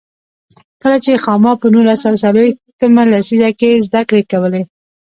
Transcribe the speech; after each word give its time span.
کله 0.81 0.97
چې 1.05 1.21
خاما 1.23 1.51
په 1.61 1.65
نولس 1.73 1.99
سوه 2.03 2.17
څلوېښت 2.23 2.79
مه 2.95 3.03
لسیزه 3.11 3.49
کې 3.59 3.81
زده 3.85 4.01
کړې 4.09 4.21
کولې. 4.31 4.61